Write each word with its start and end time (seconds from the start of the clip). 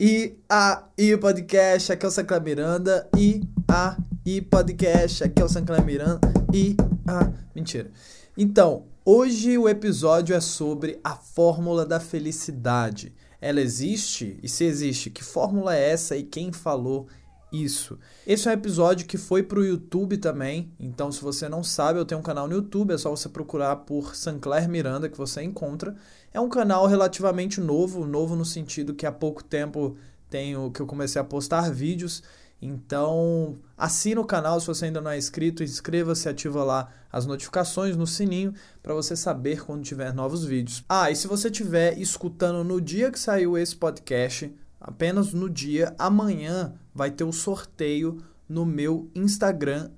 E 0.00 0.38
aí, 0.48 1.16
podcast, 1.16 1.90
aqui 1.90 2.06
é 2.06 2.08
o 2.08 2.12
Sancler 2.12 2.40
Miranda. 2.40 3.10
E 3.16 3.42
aí, 3.66 4.40
podcast, 4.40 5.24
aqui 5.24 5.42
é 5.42 5.44
o 5.44 5.48
Sancler 5.48 5.84
Miranda. 5.84 6.32
E 6.54 6.76
ah, 7.04 7.32
mentira. 7.52 7.90
Então, 8.36 8.84
hoje 9.04 9.58
o 9.58 9.68
episódio 9.68 10.36
é 10.36 10.40
sobre 10.40 11.00
a 11.02 11.16
fórmula 11.16 11.84
da 11.84 11.98
felicidade. 11.98 13.12
Ela 13.40 13.60
existe? 13.60 14.38
E 14.40 14.48
se 14.48 14.62
existe, 14.62 15.10
que 15.10 15.24
fórmula 15.24 15.74
é 15.74 15.90
essa 15.90 16.16
e 16.16 16.22
quem 16.22 16.52
falou 16.52 17.08
isso. 17.52 17.98
Esse 18.26 18.48
é 18.48 18.50
um 18.50 18.54
episódio 18.54 19.06
que 19.06 19.16
foi 19.16 19.42
para 19.42 19.58
o 19.58 19.64
YouTube 19.64 20.16
também, 20.18 20.72
então 20.78 21.10
se 21.10 21.20
você 21.20 21.48
não 21.48 21.64
sabe, 21.64 21.98
eu 21.98 22.04
tenho 22.04 22.20
um 22.20 22.24
canal 22.24 22.46
no 22.46 22.54
YouTube, 22.54 22.92
é 22.92 22.98
só 22.98 23.10
você 23.10 23.28
procurar 23.28 23.76
por 23.76 24.14
Sancler 24.14 24.68
Miranda 24.68 25.08
que 25.08 25.16
você 25.16 25.42
encontra. 25.42 25.94
É 26.32 26.40
um 26.40 26.48
canal 26.48 26.86
relativamente 26.86 27.60
novo, 27.60 28.06
novo 28.06 28.36
no 28.36 28.44
sentido 28.44 28.94
que 28.94 29.06
há 29.06 29.12
pouco 29.12 29.42
tempo 29.42 29.96
tenho 30.28 30.70
que 30.70 30.80
eu 30.80 30.86
comecei 30.86 31.20
a 31.20 31.24
postar 31.24 31.70
vídeos. 31.70 32.22
Então, 32.60 33.56
assina 33.76 34.20
o 34.20 34.24
canal 34.24 34.60
se 34.60 34.66
você 34.66 34.86
ainda 34.86 35.00
não 35.00 35.12
é 35.12 35.16
inscrito, 35.16 35.62
inscreva-se, 35.62 36.28
ativa 36.28 36.64
lá 36.64 36.88
as 37.10 37.24
notificações 37.24 37.96
no 37.96 38.06
sininho 38.06 38.52
para 38.82 38.94
você 38.94 39.14
saber 39.14 39.64
quando 39.64 39.84
tiver 39.84 40.12
novos 40.12 40.44
vídeos. 40.44 40.84
Ah, 40.88 41.10
e 41.10 41.16
se 41.16 41.28
você 41.28 41.48
estiver 41.48 41.96
escutando 41.98 42.64
no 42.64 42.80
dia 42.80 43.12
que 43.12 43.18
saiu 43.18 43.56
esse 43.56 43.76
podcast, 43.76 44.52
apenas 44.80 45.32
no 45.32 45.48
dia, 45.48 45.94
amanhã 45.98 46.74
vai 46.98 47.12
ter 47.12 47.22
o 47.22 47.32
sorteio 47.32 48.18
no 48.48 48.66
meu 48.66 49.08
Instagram, 49.14 49.88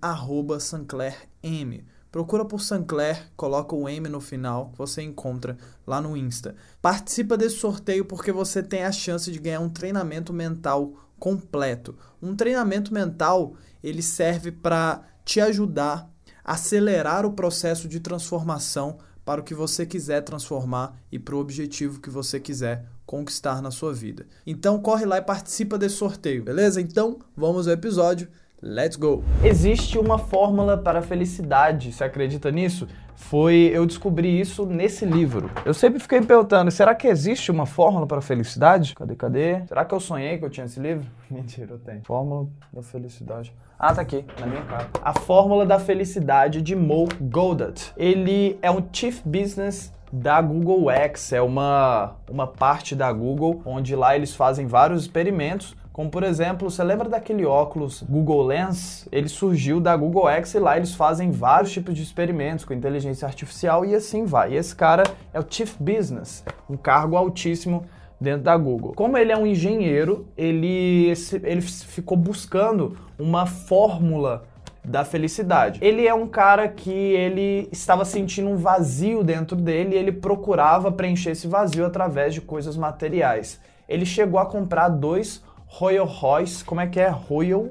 SanclerM. 0.61 1.83
Procura 2.13 2.45
por 2.45 2.61
Sancler, 2.61 3.33
coloca 3.35 3.75
o 3.75 3.89
M 3.89 4.07
no 4.07 4.21
final, 4.21 4.69
que 4.69 4.77
você 4.77 5.01
encontra 5.01 5.57
lá 5.87 5.99
no 5.99 6.15
Insta. 6.15 6.55
Participa 6.83 7.39
desse 7.39 7.57
sorteio 7.57 8.05
porque 8.05 8.31
você 8.31 8.63
tem 8.63 8.85
a 8.85 8.93
chance 8.93 9.33
de 9.33 9.39
ganhar 9.39 9.61
um 9.61 9.71
treinamento 9.71 10.31
mental 10.31 10.93
completo. 11.19 11.97
Um 12.21 12.37
treinamento 12.37 12.93
mental, 12.93 13.55
ele 13.83 14.02
serve 14.02 14.52
para 14.52 15.02
te 15.24 15.41
ajudar 15.41 16.07
a 16.45 16.52
acelerar 16.52 17.24
o 17.24 17.33
processo 17.33 17.89
de 17.89 17.99
transformação 17.99 18.99
para 19.24 19.41
o 19.41 19.45
que 19.45 19.55
você 19.55 19.87
quiser 19.87 20.21
transformar 20.21 21.01
e 21.11 21.19
para 21.19 21.35
o 21.35 21.39
objetivo 21.39 21.99
que 21.99 22.11
você 22.11 22.39
quiser 22.39 22.85
conquistar 23.11 23.61
na 23.61 23.73
sua 23.73 23.93
vida. 23.93 24.25
Então 24.47 24.79
corre 24.79 25.05
lá 25.05 25.19
e 25.19 25.21
participa 25.21 25.77
desse 25.77 25.97
sorteio, 25.97 26.45
beleza? 26.45 26.80
Então, 26.80 27.19
vamos 27.37 27.67
ao 27.67 27.75
episódio. 27.75 28.29
Let's 28.63 28.95
go! 28.95 29.25
Existe 29.43 29.99
uma 29.99 30.17
fórmula 30.17 30.79
para 30.79 31.01
a 31.01 31.02
felicidade, 31.02 31.93
você 31.93 32.05
acredita 32.05 32.52
nisso? 32.52 32.87
Foi, 33.17 33.69
eu 33.75 33.85
descobri 33.85 34.39
isso 34.39 34.65
nesse 34.65 35.05
livro. 35.05 35.51
Eu 35.65 35.75
sempre 35.75 35.99
fiquei 35.99 36.21
perguntando, 36.21 36.71
será 36.71 36.95
que 36.95 37.09
existe 37.09 37.51
uma 37.51 37.67
fórmula 37.67 38.07
para 38.07 38.19
a 38.19 38.23
felicidade? 38.23 38.95
Cadê, 38.95 39.17
cadê? 39.17 39.67
Será 39.67 39.85
que 39.85 39.93
eu 39.93 39.99
sonhei 39.99 40.39
que 40.39 40.45
eu 40.45 40.51
tinha 40.51 40.67
esse 40.67 40.79
livro? 40.79 41.05
Mentira, 41.29 41.73
eu 41.73 41.79
tenho. 41.80 42.02
Fórmula 42.05 42.47
da 42.73 42.80
felicidade. 42.80 43.52
Ah, 43.77 43.93
tá 43.93 44.02
aqui, 44.02 44.24
na 44.39 44.47
minha 44.47 44.63
cara. 44.67 44.89
A 45.02 45.19
Fórmula 45.19 45.67
da 45.67 45.80
Felicidade 45.80 46.63
de 46.63 46.77
Mo 46.77 47.09
Goldat. 47.21 47.93
Ele 47.97 48.57
é 48.63 48.71
um 48.71 48.87
Chief 48.93 49.21
Business 49.24 49.93
da 50.13 50.41
Google 50.41 50.91
X, 50.91 51.33
é 51.33 51.41
uma, 51.41 52.16
uma 52.29 52.47
parte 52.47 52.95
da 52.95 53.13
Google, 53.13 53.63
onde 53.65 53.95
lá 53.95 54.17
eles 54.17 54.35
fazem 54.35 54.67
vários 54.67 55.02
experimentos 55.02 55.77
como 55.93 56.09
por 56.09 56.23
exemplo, 56.23 56.71
você 56.71 56.83
lembra 56.85 57.09
daquele 57.09 57.45
óculos 57.45 58.02
Google 58.09 58.43
Lens? 58.45 59.09
Ele 59.11 59.29
surgiu 59.29 59.80
da 59.80 59.97
Google 59.97 60.29
X 60.30 60.55
e 60.55 60.59
lá 60.59 60.77
eles 60.77 60.95
fazem 60.95 61.30
vários 61.30 61.73
tipos 61.73 61.95
de 61.95 62.02
experimentos 62.02 62.65
com 62.65 62.73
inteligência 62.73 63.27
artificial 63.27 63.85
e 63.85 63.95
assim 63.95 64.25
vai. 64.25 64.53
E 64.53 64.56
esse 64.56 64.75
cara 64.75 65.03
é 65.34 65.41
o 65.41 65.44
Chief 65.49 65.75
Business, 65.78 66.45
um 66.69 66.77
cargo 66.77 67.17
altíssimo 67.17 67.84
dentro 68.21 68.43
da 68.45 68.56
Google. 68.56 68.95
Como 68.95 69.19
ele 69.19 69.33
é 69.33 69.37
um 69.37 69.47
engenheiro, 69.47 70.27
ele, 70.37 71.12
ele 71.43 71.61
ficou 71.61 72.17
buscando 72.17 72.97
uma 73.19 73.45
fórmula 73.45 74.45
da 74.84 75.05
felicidade. 75.05 75.78
Ele 75.83 76.06
é 76.06 76.15
um 76.15 76.27
cara 76.27 76.69
que 76.69 76.91
ele 76.91 77.69
estava 77.71 78.05
sentindo 78.05 78.49
um 78.49 78.57
vazio 78.57 79.23
dentro 79.23 79.57
dele 79.57 79.95
e 79.95 79.99
ele 79.99 80.13
procurava 80.13 80.91
preencher 80.91 81.31
esse 81.31 81.47
vazio 81.47 81.85
através 81.85 82.35
de 82.35 82.41
coisas 82.41 82.77
materiais. 82.77 83.61
Ele 83.89 84.07
chegou 84.07 84.41
a 84.41 84.47
comprar 84.47 84.89
dois 84.89 85.43
Royal 85.67 86.07
Royce, 86.07 86.65
como 86.65 86.81
é 86.81 86.87
que 86.87 86.99
é? 86.99 87.09
Royal? 87.09 87.69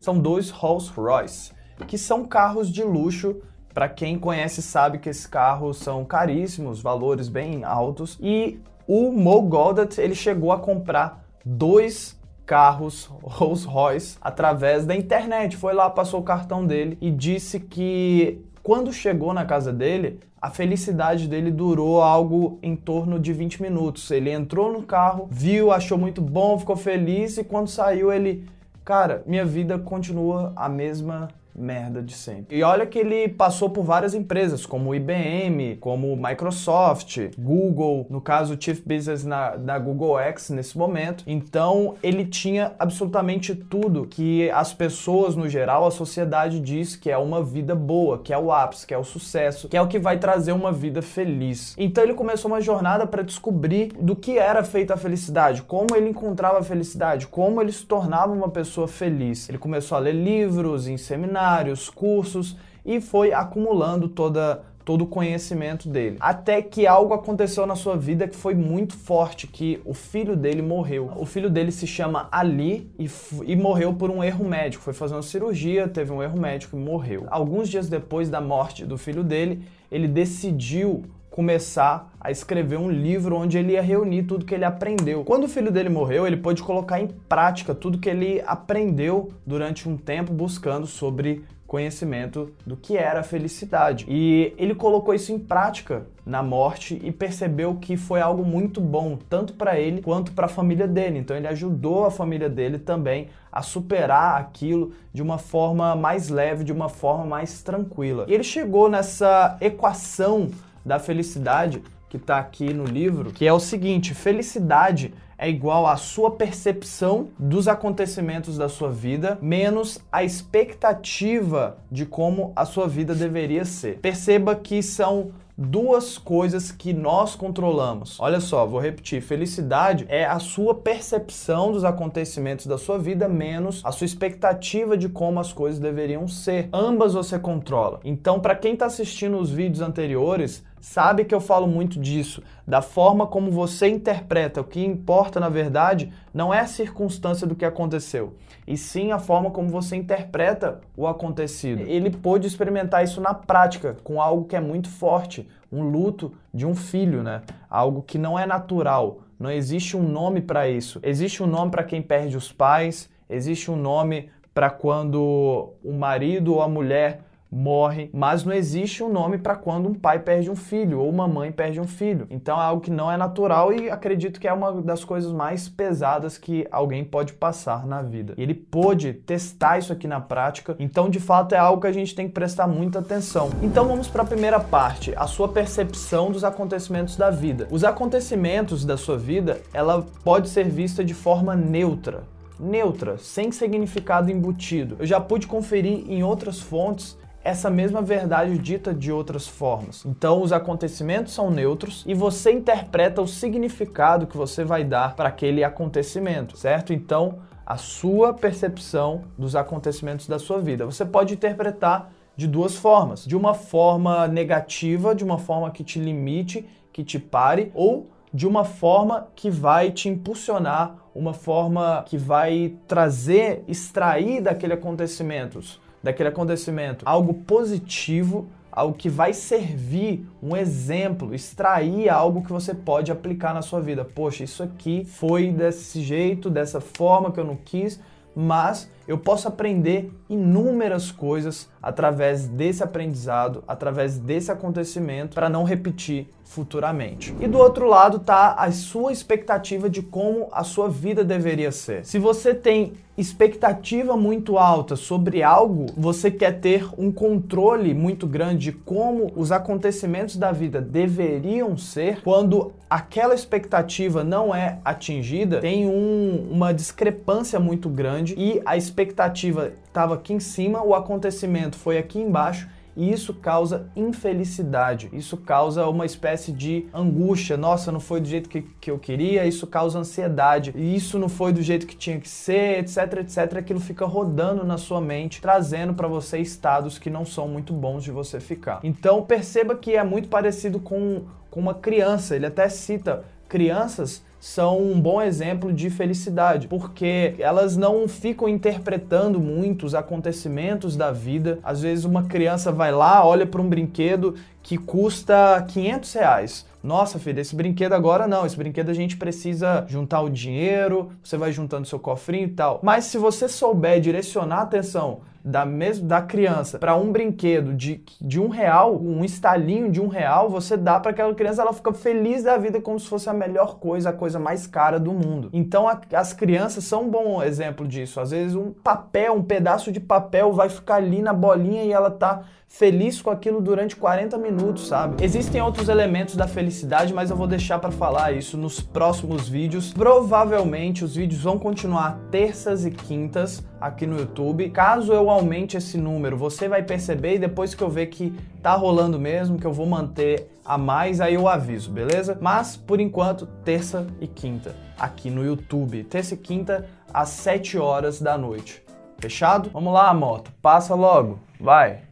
São 0.00 0.18
dois 0.18 0.50
Rolls 0.50 0.90
Royce, 0.90 1.52
que 1.86 1.98
são 1.98 2.24
carros 2.24 2.70
de 2.70 2.82
luxo. 2.82 3.36
Para 3.74 3.88
quem 3.88 4.18
conhece 4.18 4.60
sabe 4.60 4.98
que 4.98 5.08
esses 5.08 5.26
carros 5.26 5.76
são 5.76 6.04
caríssimos, 6.04 6.80
valores 6.80 7.28
bem 7.28 7.62
altos. 7.62 8.18
E 8.20 8.60
o 8.88 9.12
Mo 9.12 9.42
Goldat, 9.42 9.98
ele 9.98 10.14
chegou 10.14 10.50
a 10.50 10.58
comprar 10.58 11.24
dois 11.44 12.17
carros 12.48 13.04
Rolls 13.22 13.66
Royce 13.66 14.16
através 14.22 14.86
da 14.86 14.96
internet. 14.96 15.56
Foi 15.56 15.74
lá, 15.74 15.90
passou 15.90 16.20
o 16.20 16.24
cartão 16.24 16.66
dele 16.66 16.96
e 17.00 17.10
disse 17.10 17.60
que 17.60 18.42
quando 18.62 18.92
chegou 18.92 19.34
na 19.34 19.44
casa 19.44 19.72
dele, 19.72 20.18
a 20.40 20.50
felicidade 20.50 21.28
dele 21.28 21.50
durou 21.50 22.00
algo 22.00 22.58
em 22.62 22.74
torno 22.74 23.18
de 23.18 23.32
20 23.32 23.60
minutos. 23.60 24.10
Ele 24.10 24.30
entrou 24.30 24.72
no 24.72 24.82
carro, 24.82 25.28
viu, 25.30 25.70
achou 25.70 25.98
muito 25.98 26.22
bom, 26.22 26.58
ficou 26.58 26.76
feliz 26.76 27.36
e 27.36 27.44
quando 27.44 27.68
saiu 27.68 28.10
ele, 28.10 28.48
cara, 28.84 29.22
minha 29.26 29.44
vida 29.44 29.78
continua 29.78 30.52
a 30.56 30.68
mesma 30.68 31.28
merda 31.58 32.02
de 32.02 32.14
sempre. 32.14 32.56
E 32.56 32.62
olha 32.62 32.86
que 32.86 32.98
ele 32.98 33.28
passou 33.28 33.70
por 33.70 33.82
várias 33.82 34.14
empresas, 34.14 34.64
como 34.64 34.94
IBM, 34.94 35.76
como 35.76 36.16
Microsoft, 36.16 37.30
Google, 37.38 38.06
no 38.08 38.20
caso 38.20 38.56
Chief 38.58 38.80
Business 38.80 39.24
na, 39.24 39.56
na 39.56 39.78
Google 39.78 40.18
X 40.18 40.50
nesse 40.50 40.78
momento. 40.78 41.24
Então 41.26 41.96
ele 42.02 42.24
tinha 42.24 42.72
absolutamente 42.78 43.54
tudo 43.54 44.06
que 44.06 44.50
as 44.50 44.72
pessoas 44.72 45.34
no 45.34 45.48
geral, 45.48 45.86
a 45.86 45.90
sociedade 45.90 46.60
diz 46.60 46.96
que 46.96 47.10
é 47.10 47.18
uma 47.18 47.42
vida 47.42 47.74
boa, 47.74 48.18
que 48.18 48.32
é 48.32 48.38
o 48.38 48.52
ápice, 48.52 48.86
que 48.86 48.94
é 48.94 48.98
o 48.98 49.04
sucesso, 49.04 49.68
que 49.68 49.76
é 49.76 49.82
o 49.82 49.88
que 49.88 49.98
vai 49.98 50.18
trazer 50.18 50.52
uma 50.52 50.72
vida 50.72 51.02
feliz. 51.02 51.74
Então 51.78 52.04
ele 52.04 52.14
começou 52.14 52.50
uma 52.50 52.60
jornada 52.60 53.06
para 53.06 53.22
descobrir 53.22 53.92
do 54.00 54.14
que 54.14 54.38
era 54.38 54.62
feita 54.62 54.94
a 54.94 54.96
felicidade, 54.96 55.62
como 55.62 55.94
ele 55.94 56.10
encontrava 56.10 56.58
a 56.58 56.62
felicidade, 56.62 57.26
como 57.26 57.60
ele 57.60 57.72
se 57.72 57.84
tornava 57.84 58.32
uma 58.32 58.48
pessoa 58.48 58.86
feliz. 58.86 59.48
Ele 59.48 59.58
começou 59.58 59.96
a 59.96 60.00
ler 60.00 60.12
livros, 60.12 60.86
em 60.86 60.96
seminários, 60.96 61.47
seminários, 61.48 61.88
cursos 61.88 62.56
e 62.84 63.00
foi 63.00 63.32
acumulando 63.32 64.08
toda 64.08 64.62
todo 64.84 65.02
o 65.02 65.06
conhecimento 65.06 65.86
dele. 65.86 66.16
Até 66.18 66.62
que 66.62 66.86
algo 66.86 67.12
aconteceu 67.12 67.66
na 67.66 67.76
sua 67.76 67.94
vida 67.94 68.26
que 68.26 68.34
foi 68.34 68.54
muito 68.54 68.96
forte, 68.96 69.46
que 69.46 69.82
o 69.84 69.92
filho 69.92 70.34
dele 70.34 70.62
morreu. 70.62 71.12
O 71.14 71.26
filho 71.26 71.50
dele 71.50 71.70
se 71.70 71.86
chama 71.86 72.26
Ali 72.32 72.90
e, 72.98 73.06
e 73.44 73.54
morreu 73.54 73.92
por 73.92 74.10
um 74.10 74.24
erro 74.24 74.48
médico. 74.48 74.82
Foi 74.82 74.94
fazer 74.94 75.14
uma 75.14 75.20
cirurgia, 75.20 75.86
teve 75.86 76.10
um 76.10 76.22
erro 76.22 76.40
médico 76.40 76.74
e 76.74 76.80
morreu. 76.80 77.26
Alguns 77.28 77.68
dias 77.68 77.86
depois 77.86 78.30
da 78.30 78.40
morte 78.40 78.86
do 78.86 78.96
filho 78.96 79.22
dele, 79.22 79.62
ele 79.92 80.08
decidiu 80.08 81.04
começar 81.38 82.10
a 82.20 82.32
escrever 82.32 82.80
um 82.80 82.90
livro 82.90 83.36
onde 83.36 83.56
ele 83.56 83.74
ia 83.74 83.80
reunir 83.80 84.24
tudo 84.24 84.44
que 84.44 84.52
ele 84.52 84.64
aprendeu. 84.64 85.22
Quando 85.22 85.44
o 85.44 85.48
filho 85.48 85.70
dele 85.70 85.88
morreu, 85.88 86.26
ele 86.26 86.36
pôde 86.36 86.64
colocar 86.64 87.00
em 87.00 87.06
prática 87.06 87.72
tudo 87.72 87.96
que 87.96 88.08
ele 88.08 88.42
aprendeu 88.44 89.30
durante 89.46 89.88
um 89.88 89.96
tempo 89.96 90.32
buscando 90.32 90.84
sobre 90.84 91.44
conhecimento 91.64 92.50
do 92.66 92.76
que 92.76 92.96
era 92.96 93.22
felicidade. 93.22 94.04
E 94.08 94.52
ele 94.58 94.74
colocou 94.74 95.14
isso 95.14 95.30
em 95.30 95.38
prática 95.38 96.06
na 96.26 96.42
morte 96.42 96.98
e 97.04 97.12
percebeu 97.12 97.76
que 97.76 97.96
foi 97.96 98.20
algo 98.20 98.44
muito 98.44 98.80
bom, 98.80 99.16
tanto 99.28 99.52
para 99.52 99.78
ele 99.78 100.02
quanto 100.02 100.32
para 100.32 100.46
a 100.46 100.48
família 100.48 100.88
dele. 100.88 101.18
Então 101.18 101.36
ele 101.36 101.46
ajudou 101.46 102.04
a 102.04 102.10
família 102.10 102.48
dele 102.48 102.78
também 102.78 103.28
a 103.52 103.62
superar 103.62 104.40
aquilo 104.40 104.92
de 105.12 105.22
uma 105.22 105.38
forma 105.38 105.94
mais 105.94 106.30
leve, 106.30 106.64
de 106.64 106.72
uma 106.72 106.88
forma 106.88 107.24
mais 107.24 107.62
tranquila. 107.62 108.24
E 108.26 108.34
ele 108.34 108.42
chegou 108.42 108.88
nessa 108.88 109.56
equação 109.60 110.50
da 110.88 110.98
felicidade 110.98 111.82
que 112.08 112.16
está 112.16 112.38
aqui 112.38 112.72
no 112.72 112.84
livro, 112.84 113.30
que 113.30 113.46
é 113.46 113.52
o 113.52 113.60
seguinte: 113.60 114.14
felicidade 114.14 115.14
é 115.36 115.48
igual 115.48 115.86
à 115.86 115.96
sua 115.96 116.32
percepção 116.32 117.28
dos 117.38 117.68
acontecimentos 117.68 118.58
da 118.58 118.68
sua 118.68 118.90
vida 118.90 119.38
menos 119.40 120.00
a 120.10 120.24
expectativa 120.24 121.78
de 121.92 122.04
como 122.04 122.52
a 122.56 122.64
sua 122.64 122.88
vida 122.88 123.14
deveria 123.14 123.64
ser. 123.64 123.98
Perceba 123.98 124.56
que 124.56 124.82
são 124.82 125.30
duas 125.58 126.16
coisas 126.16 126.70
que 126.70 126.92
nós 126.92 127.34
controlamos. 127.34 128.18
Olha 128.20 128.40
só, 128.40 128.64
vou 128.64 128.80
repetir: 128.80 129.20
felicidade 129.20 130.06
é 130.08 130.24
a 130.24 130.38
sua 130.38 130.74
percepção 130.74 131.72
dos 131.72 131.84
acontecimentos 131.84 132.66
da 132.66 132.78
sua 132.78 132.98
vida 132.98 133.28
menos 133.28 133.82
a 133.84 133.92
sua 133.92 134.04
expectativa 134.04 134.96
de 134.96 135.08
como 135.08 135.40
as 135.40 135.52
coisas 135.52 135.80
deveriam 135.80 136.26
ser. 136.28 136.68
Ambas 136.72 137.14
você 137.14 137.38
controla. 137.38 138.00
Então, 138.04 138.40
para 138.40 138.54
quem 138.54 138.74
está 138.74 138.86
assistindo 138.86 139.38
os 139.38 139.50
vídeos 139.50 139.80
anteriores, 139.80 140.64
sabe 140.80 141.24
que 141.24 141.34
eu 141.34 141.40
falo 141.40 141.66
muito 141.66 141.98
disso, 141.98 142.42
da 142.66 142.82
forma 142.82 143.26
como 143.26 143.50
você 143.50 143.88
interpreta. 143.88 144.60
O 144.60 144.64
que 144.64 144.84
importa, 144.84 145.40
na 145.40 145.48
verdade, 145.48 146.12
não 146.32 146.52
é 146.52 146.60
a 146.60 146.66
circunstância 146.66 147.46
do 147.46 147.54
que 147.54 147.64
aconteceu, 147.64 148.34
e 148.66 148.76
sim 148.76 149.12
a 149.12 149.18
forma 149.18 149.50
como 149.50 149.68
você 149.68 149.96
interpreta 149.96 150.80
o 150.96 151.06
acontecido. 151.06 151.82
Ele 151.82 152.10
pôde 152.10 152.46
experimentar 152.46 153.04
isso 153.04 153.20
na 153.20 153.34
prática, 153.34 153.96
com 154.04 154.20
algo 154.20 154.46
que 154.46 154.56
é 154.56 154.60
muito 154.60 154.88
forte, 154.88 155.48
um 155.70 155.82
luto 155.82 156.32
de 156.52 156.66
um 156.66 156.74
filho, 156.74 157.22
né? 157.22 157.42
Algo 157.68 158.02
que 158.02 158.18
não 158.18 158.38
é 158.38 158.46
natural 158.46 159.18
Não 159.38 159.50
existe 159.50 159.96
um 159.96 160.02
nome 160.02 160.40
para 160.40 160.68
isso. 160.68 160.98
Existe 161.00 161.44
um 161.44 161.46
nome 161.46 161.70
para 161.70 161.84
quem 161.84 162.02
perde 162.02 162.36
os 162.36 162.50
pais, 162.50 163.08
existe 163.30 163.70
um 163.70 163.76
nome 163.76 164.30
para 164.52 164.68
quando 164.68 165.74
o 165.84 165.92
marido 165.92 166.54
ou 166.54 166.60
a 166.60 166.66
mulher 166.66 167.20
morre, 167.50 168.10
mas 168.12 168.44
não 168.44 168.52
existe 168.52 169.02
um 169.02 169.08
nome 169.08 169.38
para 169.38 169.56
quando 169.56 169.88
um 169.88 169.94
pai 169.94 170.18
perde 170.18 170.50
um 170.50 170.56
filho 170.56 171.00
ou 171.00 171.08
uma 171.08 171.26
mãe 171.26 171.50
perde 171.50 171.80
um 171.80 171.86
filho. 171.86 172.26
Então 172.30 172.60
é 172.60 172.64
algo 172.64 172.82
que 172.82 172.90
não 172.90 173.10
é 173.10 173.16
natural 173.16 173.72
e 173.72 173.90
acredito 173.90 174.38
que 174.38 174.46
é 174.46 174.52
uma 174.52 174.82
das 174.82 175.04
coisas 175.04 175.32
mais 175.32 175.68
pesadas 175.68 176.36
que 176.36 176.66
alguém 176.70 177.04
pode 177.04 177.32
passar 177.32 177.86
na 177.86 178.02
vida. 178.02 178.34
Ele 178.36 178.54
pôde 178.54 179.12
testar 179.12 179.78
isso 179.78 179.92
aqui 179.92 180.06
na 180.06 180.20
prática, 180.20 180.76
então 180.78 181.08
de 181.08 181.20
fato 181.20 181.54
é 181.54 181.58
algo 181.58 181.80
que 181.80 181.86
a 181.86 181.92
gente 181.92 182.14
tem 182.14 182.28
que 182.28 182.34
prestar 182.34 182.66
muita 182.66 182.98
atenção. 182.98 183.50
Então 183.62 183.86
vamos 183.86 184.08
para 184.08 184.22
a 184.22 184.26
primeira 184.26 184.60
parte, 184.60 185.12
a 185.16 185.26
sua 185.26 185.48
percepção 185.48 186.30
dos 186.30 186.44
acontecimentos 186.44 187.16
da 187.16 187.30
vida. 187.30 187.66
Os 187.70 187.84
acontecimentos 187.84 188.84
da 188.84 188.96
sua 188.96 189.16
vida, 189.16 189.60
ela 189.72 190.04
pode 190.22 190.48
ser 190.48 190.68
vista 190.68 191.04
de 191.04 191.14
forma 191.14 191.56
neutra 191.56 192.24
neutra, 192.60 193.16
sem 193.18 193.52
significado 193.52 194.32
embutido. 194.32 194.96
Eu 194.98 195.06
já 195.06 195.20
pude 195.20 195.46
conferir 195.46 196.04
em 196.08 196.24
outras 196.24 196.58
fontes 196.60 197.16
essa 197.42 197.70
mesma 197.70 198.02
verdade 198.02 198.58
dita 198.58 198.92
de 198.92 199.12
outras 199.12 199.46
formas. 199.46 200.04
Então, 200.04 200.42
os 200.42 200.52
acontecimentos 200.52 201.32
são 201.32 201.50
neutros 201.50 202.04
e 202.06 202.14
você 202.14 202.52
interpreta 202.52 203.22
o 203.22 203.28
significado 203.28 204.26
que 204.26 204.36
você 204.36 204.64
vai 204.64 204.84
dar 204.84 205.14
para 205.14 205.28
aquele 205.28 205.62
acontecimento, 205.64 206.56
certo? 206.56 206.92
Então, 206.92 207.38
a 207.64 207.76
sua 207.76 208.32
percepção 208.32 209.24
dos 209.36 209.54
acontecimentos 209.54 210.26
da 210.26 210.38
sua 210.38 210.58
vida. 210.60 210.86
Você 210.86 211.04
pode 211.04 211.34
interpretar 211.34 212.10
de 212.36 212.46
duas 212.46 212.76
formas: 212.76 213.24
de 213.24 213.36
uma 213.36 213.54
forma 213.54 214.26
negativa, 214.26 215.14
de 215.14 215.24
uma 215.24 215.38
forma 215.38 215.70
que 215.70 215.84
te 215.84 215.98
limite, 215.98 216.66
que 216.92 217.04
te 217.04 217.18
pare, 217.18 217.70
ou 217.74 218.10
de 218.32 218.46
uma 218.46 218.64
forma 218.64 219.28
que 219.34 219.50
vai 219.50 219.90
te 219.90 220.08
impulsionar, 220.08 220.96
uma 221.14 221.32
forma 221.32 222.04
que 222.06 222.18
vai 222.18 222.74
trazer, 222.86 223.64
extrair 223.66 224.42
daquele 224.42 224.74
acontecimentos 224.74 225.80
daquele 226.02 226.28
acontecimento 226.28 227.04
algo 227.06 227.34
positivo, 227.34 228.48
algo 228.70 228.96
que 228.96 229.08
vai 229.08 229.32
servir, 229.32 230.26
um 230.42 230.56
exemplo, 230.56 231.34
extrair 231.34 232.08
algo 232.08 232.42
que 232.42 232.52
você 232.52 232.74
pode 232.74 233.10
aplicar 233.10 233.52
na 233.52 233.62
sua 233.62 233.80
vida. 233.80 234.04
Poxa, 234.04 234.44
isso 234.44 234.62
aqui 234.62 235.04
foi 235.04 235.50
desse 235.50 236.00
jeito, 236.00 236.48
dessa 236.48 236.80
forma 236.80 237.32
que 237.32 237.40
eu 237.40 237.44
não 237.44 237.56
quis, 237.56 238.00
mas 238.34 238.88
eu 239.08 239.16
posso 239.16 239.48
aprender 239.48 240.12
inúmeras 240.28 241.10
coisas 241.10 241.66
através 241.82 242.46
desse 242.46 242.84
aprendizado, 242.84 243.64
através 243.66 244.18
desse 244.18 244.52
acontecimento, 244.52 245.34
para 245.34 245.48
não 245.48 245.64
repetir 245.64 246.28
futuramente. 246.44 247.34
E 247.40 247.46
do 247.46 247.58
outro 247.58 247.86
lado 247.86 248.18
tá 248.18 248.54
a 248.54 248.70
sua 248.70 249.12
expectativa 249.12 249.88
de 249.88 250.02
como 250.02 250.48
a 250.52 250.64
sua 250.64 250.88
vida 250.88 251.24
deveria 251.24 251.70
ser. 251.72 252.04
Se 252.04 252.18
você 252.18 252.54
tem 252.54 252.94
expectativa 253.18 254.16
muito 254.16 254.56
alta 254.56 254.94
sobre 254.96 255.42
algo, 255.42 255.86
você 255.96 256.30
quer 256.30 256.60
ter 256.60 256.88
um 256.96 257.10
controle 257.10 257.92
muito 257.92 258.26
grande 258.26 258.66
de 258.66 258.72
como 258.72 259.32
os 259.34 259.50
acontecimentos 259.50 260.36
da 260.36 260.52
vida 260.52 260.80
deveriam 260.80 261.76
ser, 261.76 262.22
quando 262.22 262.72
aquela 262.88 263.34
expectativa 263.34 264.24
não 264.24 264.54
é 264.54 264.78
atingida, 264.84 265.60
tem 265.60 265.86
um, 265.86 266.48
uma 266.50 266.72
discrepância 266.72 267.58
muito 267.58 267.88
grande 267.88 268.34
e 268.38 268.62
a 268.64 268.76
expectativa 268.76 268.97
estava 269.02 270.14
aqui 270.14 270.32
em 270.32 270.40
cima, 270.40 270.82
o 270.82 270.94
acontecimento 270.94 271.76
foi 271.76 271.98
aqui 271.98 272.18
embaixo 272.18 272.68
e 272.98 273.12
isso 273.12 273.32
causa 273.32 273.88
infelicidade, 273.94 275.08
isso 275.12 275.36
causa 275.36 275.86
uma 275.86 276.04
espécie 276.04 276.50
de 276.50 276.88
angústia. 276.92 277.56
Nossa, 277.56 277.92
não 277.92 278.00
foi 278.00 278.20
do 278.20 278.26
jeito 278.26 278.48
que, 278.48 278.62
que 278.80 278.90
eu 278.90 278.98
queria, 278.98 279.46
isso 279.46 279.68
causa 279.68 280.00
ansiedade, 280.00 280.74
isso 280.76 281.16
não 281.16 281.28
foi 281.28 281.52
do 281.52 281.62
jeito 281.62 281.86
que 281.86 281.94
tinha 281.94 282.18
que 282.18 282.28
ser, 282.28 282.80
etc, 282.80 283.20
etc. 283.20 283.58
Aquilo 283.58 283.78
fica 283.78 284.04
rodando 284.04 284.64
na 284.64 284.76
sua 284.76 285.00
mente, 285.00 285.40
trazendo 285.40 285.94
para 285.94 286.08
você 286.08 286.38
estados 286.40 286.98
que 286.98 287.08
não 287.08 287.24
são 287.24 287.46
muito 287.46 287.72
bons 287.72 288.02
de 288.02 288.10
você 288.10 288.40
ficar. 288.40 288.80
Então 288.82 289.22
perceba 289.22 289.76
que 289.76 289.94
é 289.94 290.02
muito 290.02 290.28
parecido 290.28 290.80
com, 290.80 291.22
com 291.52 291.60
uma 291.60 291.74
criança, 291.74 292.34
ele 292.34 292.46
até 292.46 292.68
cita 292.68 293.24
crianças 293.48 294.24
são 294.40 294.80
um 294.80 295.00
bom 295.00 295.20
exemplo 295.20 295.72
de 295.72 295.90
felicidade, 295.90 296.68
porque 296.68 297.34
elas 297.38 297.76
não 297.76 298.06
ficam 298.06 298.48
interpretando 298.48 299.40
muito 299.40 299.84
os 299.84 299.94
acontecimentos 299.94 300.96
da 300.96 301.10
vida. 301.10 301.58
Às 301.62 301.82
vezes 301.82 302.04
uma 302.04 302.24
criança 302.24 302.70
vai 302.70 302.92
lá, 302.92 303.24
olha 303.24 303.46
para 303.46 303.60
um 303.60 303.68
brinquedo 303.68 304.34
que 304.62 304.76
custa 304.76 305.64
500 305.66 306.12
reais. 306.12 306.66
Nossa, 306.82 307.18
filho, 307.18 307.40
esse 307.40 307.56
brinquedo 307.56 307.94
agora 307.94 308.28
não. 308.28 308.46
Esse 308.46 308.56
brinquedo 308.56 308.90
a 308.90 308.94
gente 308.94 309.16
precisa 309.16 309.84
juntar 309.88 310.20
o 310.20 310.30
dinheiro, 310.30 311.10
você 311.22 311.36
vai 311.36 311.50
juntando 311.50 311.88
seu 311.88 311.98
cofrinho 311.98 312.44
e 312.44 312.52
tal. 312.52 312.78
Mas 312.82 313.06
se 313.06 313.18
você 313.18 313.48
souber 313.48 314.00
direcionar 314.00 314.58
a 314.58 314.62
atenção 314.62 315.20
da, 315.48 315.64
mesmo, 315.64 316.06
da 316.06 316.20
criança 316.20 316.78
para 316.78 316.94
um 316.94 317.10
brinquedo 317.10 317.72
de, 317.72 318.02
de 318.20 318.38
um 318.38 318.48
real, 318.48 319.00
um 319.00 319.24
estalinho 319.24 319.90
de 319.90 320.00
um 320.00 320.06
real, 320.06 320.50
você 320.50 320.76
dá 320.76 321.00
para 321.00 321.10
aquela 321.10 321.34
criança, 321.34 321.62
ela 321.62 321.72
fica 321.72 321.92
feliz 321.92 322.42
da 322.42 322.58
vida 322.58 322.80
como 322.80 323.00
se 323.00 323.08
fosse 323.08 323.30
a 323.30 323.32
melhor 323.32 323.78
coisa, 323.78 324.10
a 324.10 324.12
coisa 324.12 324.38
mais 324.38 324.66
cara 324.66 325.00
do 325.00 325.12
mundo. 325.12 325.48
Então 325.52 325.88
a, 325.88 325.98
as 326.12 326.32
crianças 326.32 326.84
são 326.84 327.04
um 327.04 327.08
bom 327.08 327.42
exemplo 327.42 327.88
disso. 327.88 328.20
Às 328.20 328.30
vezes 328.30 328.54
um 328.54 328.72
papel, 328.72 329.34
um 329.34 329.42
pedaço 329.42 329.90
de 329.90 330.00
papel 330.00 330.52
vai 330.52 330.68
ficar 330.68 330.96
ali 330.96 331.22
na 331.22 331.32
bolinha 331.32 331.82
e 331.84 331.92
ela 331.92 332.10
tá 332.10 332.42
feliz 332.68 333.22
com 333.22 333.30
aquilo 333.30 333.62
durante 333.62 333.96
40 333.96 334.36
minutos, 334.36 334.88
sabe? 334.88 335.24
Existem 335.24 335.62
outros 335.62 335.88
elementos 335.88 336.36
da 336.36 336.46
felicidade, 336.46 337.14
mas 337.14 337.30
eu 337.30 337.36
vou 337.36 337.46
deixar 337.46 337.78
para 337.78 337.90
falar 337.90 338.32
isso 338.32 338.58
nos 338.58 338.78
próximos 338.80 339.48
vídeos. 339.48 339.94
Provavelmente 339.94 341.02
os 341.02 341.16
vídeos 341.16 341.42
vão 341.42 341.58
continuar 341.58 342.18
terças 342.30 342.84
e 342.84 342.90
quintas 342.90 343.64
aqui 343.80 344.06
no 344.06 344.18
YouTube. 344.18 344.70
Caso 344.70 345.12
eu 345.12 345.30
aumente 345.30 345.76
esse 345.76 345.96
número, 345.96 346.36
você 346.36 346.68
vai 346.68 346.82
perceber 346.82 347.34
e 347.34 347.38
depois 347.38 347.74
que 347.74 347.82
eu 347.82 347.88
ver 347.88 348.06
que 348.06 348.34
tá 348.62 348.74
rolando 348.74 349.18
mesmo, 349.18 349.58
que 349.58 349.66
eu 349.66 349.72
vou 349.72 349.86
manter 349.86 350.50
a 350.64 350.76
mais, 350.76 351.20
aí 351.20 351.34
eu 351.34 351.48
aviso, 351.48 351.90
beleza? 351.90 352.36
Mas 352.40 352.76
por 352.76 353.00
enquanto, 353.00 353.46
terça 353.64 354.06
e 354.20 354.26
quinta 354.26 354.74
aqui 354.98 355.30
no 355.30 355.44
YouTube. 355.44 356.04
Terça 356.04 356.34
e 356.34 356.36
quinta 356.36 356.86
às 357.12 357.30
7 357.30 357.78
horas 357.78 358.20
da 358.20 358.36
noite. 358.36 358.82
Fechado? 359.18 359.70
Vamos 359.72 359.92
lá, 359.92 360.12
moto. 360.12 360.52
Passa 360.60 360.94
logo. 360.94 361.40
Vai 361.58 362.08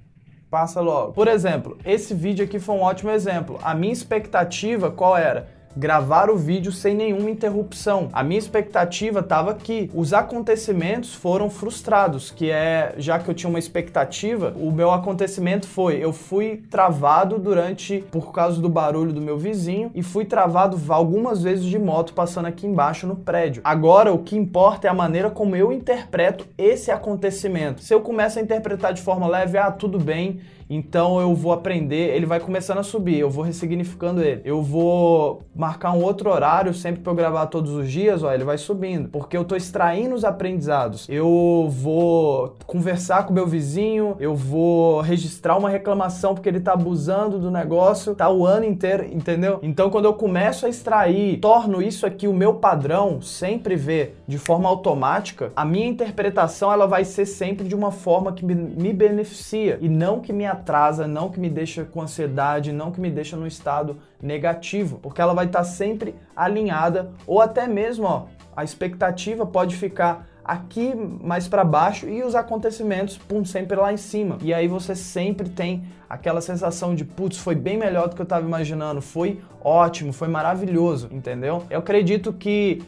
passa 0.56 0.80
logo. 0.80 1.12
Por 1.12 1.28
exemplo, 1.28 1.76
esse 1.84 2.14
vídeo 2.14 2.42
aqui 2.42 2.58
foi 2.58 2.74
um 2.76 2.80
ótimo 2.80 3.10
exemplo. 3.10 3.58
A 3.62 3.74
minha 3.74 3.92
expectativa 3.92 4.90
qual 4.90 5.14
era? 5.14 5.48
Gravar 5.76 6.30
o 6.30 6.36
vídeo 6.36 6.72
sem 6.72 6.94
nenhuma 6.94 7.30
interrupção. 7.30 8.08
A 8.12 8.24
minha 8.24 8.38
expectativa 8.38 9.20
estava 9.20 9.54
que 9.54 9.90
os 9.94 10.12
acontecimentos 10.12 11.14
foram 11.14 11.50
frustrados, 11.50 12.30
que 12.30 12.50
é, 12.50 12.94
já 12.96 13.18
que 13.18 13.28
eu 13.28 13.34
tinha 13.34 13.50
uma 13.50 13.58
expectativa, 13.58 14.54
o 14.56 14.70
meu 14.70 14.90
acontecimento 14.90 15.68
foi, 15.68 16.02
eu 16.02 16.12
fui 16.12 16.62
travado 16.70 17.38
durante 17.38 18.04
por 18.10 18.32
causa 18.32 18.60
do 18.60 18.68
barulho 18.68 19.12
do 19.12 19.20
meu 19.20 19.36
vizinho 19.36 19.90
e 19.94 20.02
fui 20.02 20.24
travado 20.24 20.80
algumas 20.88 21.42
vezes 21.42 21.64
de 21.64 21.78
moto 21.78 22.14
passando 22.14 22.46
aqui 22.46 22.66
embaixo 22.66 23.06
no 23.06 23.16
prédio. 23.16 23.60
Agora 23.64 24.12
o 24.12 24.18
que 24.18 24.36
importa 24.36 24.86
é 24.86 24.90
a 24.90 24.94
maneira 24.94 25.30
como 25.30 25.54
eu 25.54 25.72
interpreto 25.72 26.46
esse 26.56 26.90
acontecimento. 26.90 27.82
Se 27.82 27.92
eu 27.92 28.00
começo 28.00 28.38
a 28.38 28.42
interpretar 28.42 28.92
de 28.94 29.02
forma 29.02 29.26
leve, 29.26 29.58
ah, 29.58 29.70
tudo 29.70 29.98
bem, 29.98 30.40
então 30.68 31.20
eu 31.20 31.34
vou 31.34 31.52
aprender, 31.52 32.14
ele 32.14 32.26
vai 32.26 32.40
começando 32.40 32.78
a 32.78 32.82
subir, 32.82 33.18
eu 33.18 33.30
vou 33.30 33.44
ressignificando 33.44 34.22
ele. 34.22 34.40
Eu 34.44 34.62
vou 34.62 35.42
marcar 35.54 35.92
um 35.92 36.02
outro 36.02 36.30
horário 36.30 36.74
sempre 36.74 37.00
para 37.00 37.12
eu 37.12 37.16
gravar 37.16 37.46
todos 37.46 37.72
os 37.72 37.90
dias, 37.90 38.22
ó, 38.22 38.32
ele 38.32 38.44
vai 38.44 38.58
subindo, 38.58 39.08
porque 39.08 39.36
eu 39.36 39.44
tô 39.44 39.54
extraindo 39.54 40.14
os 40.14 40.24
aprendizados. 40.24 41.06
Eu 41.08 41.68
vou 41.70 42.54
conversar 42.66 43.26
com 43.26 43.32
meu 43.32 43.46
vizinho, 43.46 44.16
eu 44.18 44.34
vou 44.34 45.00
registrar 45.00 45.56
uma 45.56 45.68
reclamação 45.68 46.34
porque 46.34 46.48
ele 46.48 46.60
tá 46.60 46.72
abusando 46.72 47.38
do 47.38 47.50
negócio, 47.50 48.14
tá 48.14 48.28
o 48.30 48.44
ano 48.44 48.64
inteiro, 48.64 49.04
entendeu? 49.04 49.58
Então 49.62 49.90
quando 49.90 50.06
eu 50.06 50.14
começo 50.14 50.66
a 50.66 50.68
extrair, 50.68 51.38
torno 51.38 51.80
isso 51.80 52.06
aqui 52.06 52.26
o 52.26 52.34
meu 52.34 52.54
padrão, 52.54 53.20
sempre 53.20 53.76
ver 53.76 54.16
de 54.26 54.38
forma 54.38 54.68
automática, 54.68 55.52
a 55.54 55.64
minha 55.64 55.86
interpretação 55.86 56.72
ela 56.72 56.86
vai 56.86 57.04
ser 57.04 57.26
sempre 57.26 57.68
de 57.68 57.74
uma 57.74 57.92
forma 57.92 58.32
que 58.32 58.44
me 58.44 58.92
beneficia 58.92 59.78
e 59.80 59.88
não 59.88 60.20
que 60.20 60.32
me 60.32 60.44
atrasa, 60.56 61.06
não 61.06 61.30
que 61.30 61.38
me 61.38 61.48
deixa 61.48 61.84
com 61.84 62.02
ansiedade, 62.02 62.72
não 62.72 62.90
que 62.90 63.00
me 63.00 63.10
deixa 63.10 63.36
no 63.36 63.46
estado 63.46 63.98
negativo, 64.20 64.98
porque 64.98 65.20
ela 65.20 65.34
vai 65.34 65.46
estar 65.46 65.60
tá 65.60 65.64
sempre 65.64 66.14
alinhada 66.34 67.10
ou 67.26 67.40
até 67.40 67.66
mesmo, 67.66 68.06
ó, 68.06 68.26
a 68.56 68.64
expectativa 68.64 69.44
pode 69.46 69.76
ficar 69.76 70.26
aqui 70.44 70.94
mais 70.94 71.48
para 71.48 71.64
baixo 71.64 72.08
e 72.08 72.22
os 72.22 72.34
acontecimentos 72.34 73.18
pum, 73.18 73.44
sempre 73.44 73.76
lá 73.76 73.92
em 73.92 73.96
cima. 73.96 74.38
E 74.40 74.54
aí 74.54 74.68
você 74.68 74.94
sempre 74.94 75.48
tem 75.48 75.84
aquela 76.08 76.40
sensação 76.40 76.94
de 76.94 77.04
putz, 77.04 77.36
foi 77.36 77.56
bem 77.56 77.76
melhor 77.76 78.08
do 78.08 78.14
que 78.14 78.22
eu 78.22 78.24
estava 78.24 78.46
imaginando, 78.46 79.02
foi 79.02 79.40
ótimo, 79.62 80.12
foi 80.12 80.28
maravilhoso, 80.28 81.08
entendeu? 81.10 81.64
Eu 81.68 81.80
acredito 81.80 82.32
que 82.32 82.82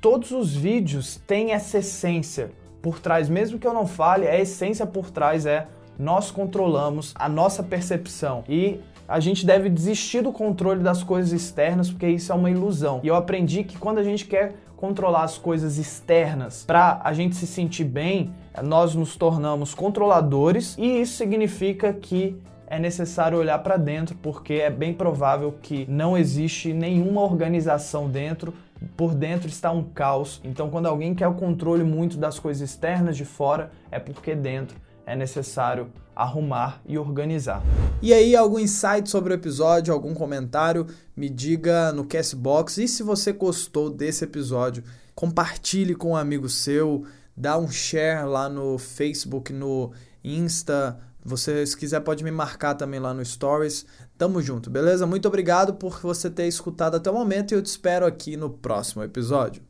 todos 0.00 0.30
os 0.30 0.54
vídeos 0.54 1.20
têm 1.26 1.52
essa 1.52 1.78
essência 1.78 2.50
por 2.80 3.00
trás, 3.00 3.28
mesmo 3.28 3.58
que 3.58 3.66
eu 3.66 3.74
não 3.74 3.86
fale, 3.86 4.26
a 4.28 4.38
essência 4.38 4.86
por 4.86 5.10
trás 5.10 5.44
é 5.44 5.66
nós 6.02 6.32
controlamos 6.32 7.14
a 7.14 7.28
nossa 7.28 7.62
percepção 7.62 8.42
e 8.48 8.80
a 9.06 9.20
gente 9.20 9.46
deve 9.46 9.68
desistir 9.68 10.20
do 10.22 10.32
controle 10.32 10.82
das 10.82 11.04
coisas 11.04 11.32
externas, 11.32 11.90
porque 11.90 12.08
isso 12.08 12.32
é 12.32 12.34
uma 12.34 12.50
ilusão. 12.50 13.00
E 13.04 13.08
eu 13.08 13.14
aprendi 13.14 13.62
que 13.62 13.78
quando 13.78 13.98
a 13.98 14.02
gente 14.02 14.26
quer 14.26 14.54
controlar 14.76 15.22
as 15.22 15.38
coisas 15.38 15.78
externas 15.78 16.64
para 16.66 17.00
a 17.04 17.12
gente 17.12 17.36
se 17.36 17.46
sentir 17.46 17.84
bem, 17.84 18.32
nós 18.64 18.96
nos 18.96 19.14
tornamos 19.14 19.74
controladores 19.74 20.76
e 20.76 21.00
isso 21.00 21.16
significa 21.16 21.92
que 21.92 22.36
é 22.66 22.80
necessário 22.80 23.38
olhar 23.38 23.58
para 23.60 23.76
dentro, 23.76 24.16
porque 24.16 24.54
é 24.54 24.70
bem 24.70 24.92
provável 24.92 25.54
que 25.62 25.86
não 25.88 26.18
existe 26.18 26.72
nenhuma 26.72 27.20
organização 27.20 28.08
dentro 28.08 28.52
por 28.96 29.14
dentro 29.14 29.48
está 29.48 29.70
um 29.70 29.84
caos. 29.84 30.40
Então, 30.42 30.68
quando 30.68 30.86
alguém 30.86 31.14
quer 31.14 31.28
o 31.28 31.34
controle 31.34 31.84
muito 31.84 32.16
das 32.16 32.38
coisas 32.38 32.68
externas 32.68 33.16
de 33.16 33.24
fora, 33.24 33.70
é 33.90 33.98
porque 33.98 34.34
dentro 34.34 34.76
é 35.06 35.16
necessário 35.16 35.92
arrumar 36.14 36.80
e 36.86 36.98
organizar. 36.98 37.62
E 38.00 38.12
aí, 38.12 38.36
algum 38.36 38.58
insight 38.58 39.08
sobre 39.08 39.32
o 39.32 39.34
episódio, 39.34 39.92
algum 39.92 40.14
comentário, 40.14 40.86
me 41.16 41.28
diga 41.28 41.92
no 41.92 42.04
Castbox. 42.04 42.78
E 42.78 42.88
se 42.88 43.02
você 43.02 43.32
gostou 43.32 43.90
desse 43.90 44.24
episódio, 44.24 44.84
compartilhe 45.14 45.94
com 45.94 46.10
um 46.10 46.16
amigo 46.16 46.48
seu, 46.48 47.04
dá 47.36 47.58
um 47.58 47.70
share 47.70 48.26
lá 48.26 48.48
no 48.48 48.78
Facebook, 48.78 49.52
no 49.52 49.92
Insta. 50.22 50.98
Você, 51.24 51.64
se 51.64 51.76
quiser, 51.76 52.00
pode 52.00 52.24
me 52.24 52.30
marcar 52.30 52.74
também 52.74 53.00
lá 53.00 53.14
no 53.14 53.24
Stories. 53.24 53.86
Tamo 54.18 54.42
junto, 54.42 54.70
beleza? 54.70 55.06
Muito 55.06 55.28
obrigado 55.28 55.74
por 55.74 56.00
você 56.00 56.28
ter 56.28 56.46
escutado 56.46 56.96
até 56.96 57.10
o 57.10 57.14
momento 57.14 57.52
e 57.52 57.54
eu 57.54 57.62
te 57.62 57.66
espero 57.66 58.04
aqui 58.04 58.36
no 58.36 58.50
próximo 58.50 59.02
episódio. 59.02 59.62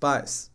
Paz! 0.00 0.46